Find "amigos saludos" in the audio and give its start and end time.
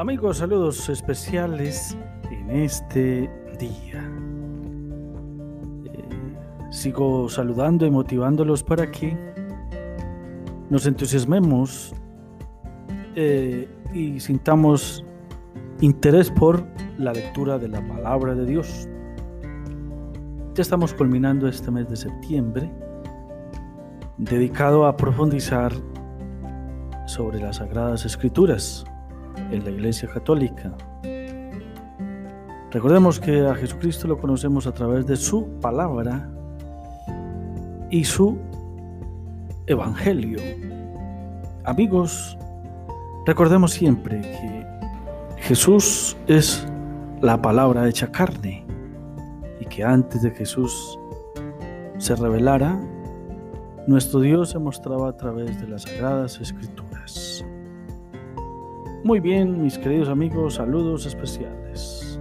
0.00-0.88, 60.10-61.06